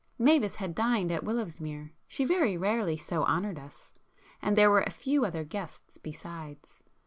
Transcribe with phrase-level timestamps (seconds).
[0.17, 3.91] Mavis had dined at Willowsmere; she very rarely so honoured us;
[4.41, 6.81] and there were a few other guests besides.